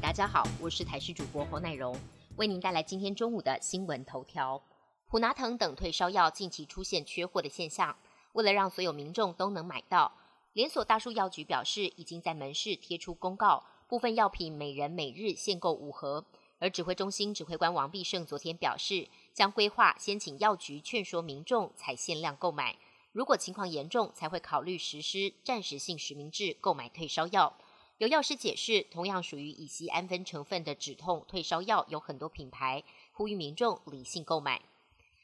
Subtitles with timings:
[0.00, 1.98] 大家好，我是台视主播侯乃荣，
[2.36, 4.62] 为您带来今天中午的新闻头条。
[5.06, 7.96] 普拿腾等退烧药近期出现缺货的现象，
[8.32, 10.12] 为了让所有民众都能买到，
[10.52, 16.24] 连锁大树药局表示已经在门市贴出公告，部分药品每人每日限购五盒。
[16.58, 22.76] 而指挥中心指挥官王必胜昨天表示，将规划先请药局劝说民众才限量购买，
[23.12, 27.56] 如果情况严重，才会考虑实施暂时性实名制购买退烧药。
[27.98, 34.60] 有药师解释，同样属于乙酰氨酚成分的止痛退烧药有很多品牌，呼吁民众理性购买。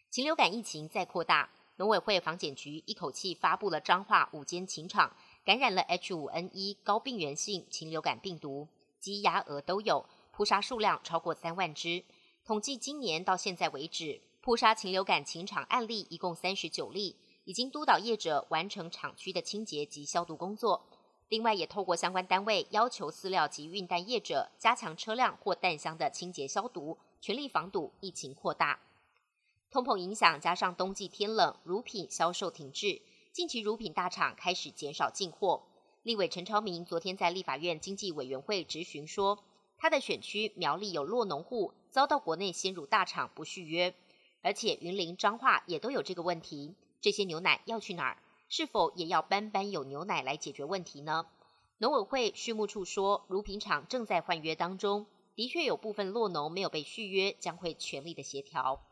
[0.09, 8.67] 禽流感疫情再扩大，农委会防检局一口气发布了彰化五间禽场感染了 H5N1 高病原性禽流感病毒，
[8.99, 12.03] 鸡鸭鹅都有，扑杀数量超过三万只。
[12.43, 20.87] 统计今年到现在为止，扑杀禽流感禽场案例一共三十九例，已经督导业者完成厂区的清洁及消毒工作。
[21.33, 28.81] 另外，也透过相关单位要求饲料及运蛋业者加强车辆或蛋箱的清洁消毒，全力防堵疫情扩大。
[29.71, 33.01] 通膨影响加上冬季天冷，乳品销售停滞，
[33.33, 35.63] 近期乳品大厂开始减少进货。
[36.03, 39.43] 立委陈超明昨天在立法院经济委员会质询说，
[39.79, 43.95] 他的选区苗栗有落农户遭到国内鲜乳大厂不续约，
[44.43, 48.19] 而且云林彰化也都有这个问题，这些牛奶要去哪儿？
[48.55, 51.25] 是否也要班班有牛奶来解决问题呢？
[51.79, 58.83] 农委会畜牧处说，乳品厂正在换约当中，的确有部分落农没有被续约，将会全力的协调。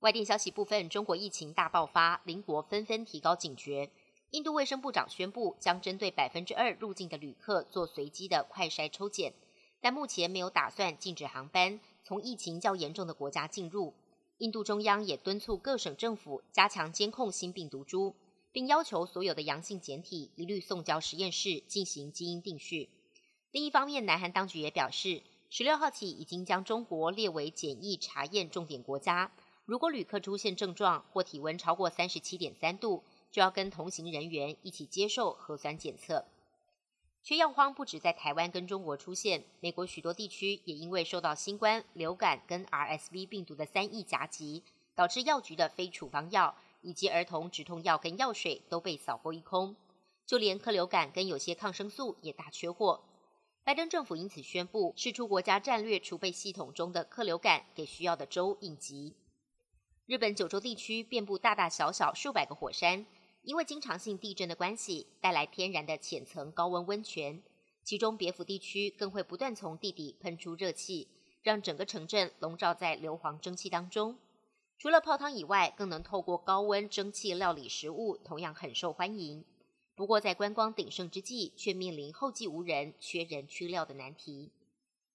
[0.00, 3.88] 外电消息部分，中国疫情大爆发，邻国纷纷提高警觉。
[4.32, 9.32] 印度卫生部长宣布，将针对百分之二入境的旅客做随机的快筛抽检，
[9.80, 13.94] 但目前没有打算禁止航班从疫情较严重的国家进入。
[14.38, 18.16] 印度中央也敦促各省政府加强监控新病毒株。
[18.54, 22.88] 并要求所有的阳性检体一律送交实验室进行基因定序。
[23.50, 29.32] 另一方面，南韩当局也表示，十六号起已经将中国列为检疫查验重点国家。
[29.64, 33.02] 如果旅客出现症状或体温超过三十七点三度，
[33.32, 36.24] 就要跟同行人员一起接受核酸检测。
[37.24, 44.62] 缺药荒不止在台湾跟中国出现，美国许多地区也因为受到新冠、流感跟 RSV 病毒的三疫夹击，
[44.94, 46.54] 导致药局的非处方药。
[46.84, 49.74] 以及儿童止痛药跟药水都被扫购一空，
[50.26, 53.02] 就连克流感跟有些抗生素也大缺货。
[53.64, 59.14] 拜登政府因此宣布释出国家战略储备系统中的克流感，给需要的州应急。
[60.04, 63.06] 日本九州地区遍布大大小小数百个火山，
[63.40, 67.42] 因为经常性地震的关系，带来天然的浅层高温温泉。
[67.82, 71.08] 其中别府地区更会不断从地底喷出热气，
[71.42, 74.18] 让整个城镇笼罩在硫磺蒸汽当中。
[74.78, 79.44] 除了泡汤以外，更能透过高温蒸汽料理食物，同样很受欢迎。
[79.94, 84.50] 不过，在观光鼎盛之际，却面临后继无人、缺人缺料的难题。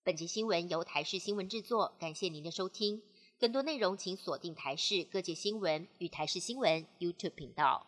[0.03, 3.03] 本集新闻由台视新闻制作，感谢您的收听。
[3.37, 7.85] 更多内容请锁定台视各界新闻与台视新闻 YouTube 频道。